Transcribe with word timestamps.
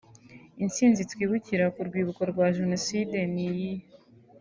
Intsinzi 0.63 1.01
twibukira 1.11 1.65
ku 1.73 1.79
rwibutso 1.87 2.23
rwa 2.31 2.47
jenoside 2.57 3.17
ni 3.33 3.43
iyihe 3.49 3.85